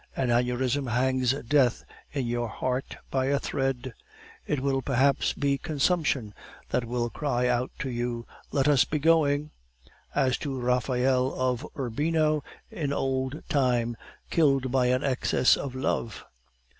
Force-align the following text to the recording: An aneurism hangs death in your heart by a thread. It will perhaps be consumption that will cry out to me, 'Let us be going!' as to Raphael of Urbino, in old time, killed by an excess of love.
An 0.15 0.29
aneurism 0.31 0.87
hangs 0.89 1.31
death 1.47 1.85
in 2.11 2.25
your 2.25 2.47
heart 2.47 2.97
by 3.11 3.27
a 3.27 3.37
thread. 3.37 3.93
It 4.47 4.59
will 4.59 4.81
perhaps 4.81 5.31
be 5.33 5.59
consumption 5.59 6.33
that 6.69 6.85
will 6.85 7.11
cry 7.11 7.47
out 7.47 7.69
to 7.81 7.89
me, 7.89 8.25
'Let 8.51 8.67
us 8.67 8.83
be 8.83 8.97
going!' 8.97 9.51
as 10.15 10.39
to 10.39 10.59
Raphael 10.59 11.35
of 11.39 11.67
Urbino, 11.77 12.43
in 12.71 12.91
old 12.91 13.43
time, 13.47 13.95
killed 14.31 14.71
by 14.71 14.87
an 14.87 15.03
excess 15.03 15.55
of 15.55 15.75
love. 15.75 16.25